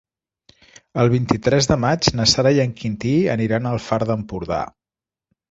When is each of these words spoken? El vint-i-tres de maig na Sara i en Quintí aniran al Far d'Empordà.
El 1.03 1.11
vint-i-tres 1.13 1.69
de 1.71 1.77
maig 1.83 2.09
na 2.21 2.25
Sara 2.31 2.55
i 2.57 2.63
en 2.65 2.73
Quintí 2.81 3.13
aniran 3.35 3.71
al 3.75 3.79
Far 3.91 4.01
d'Empordà. 4.13 4.65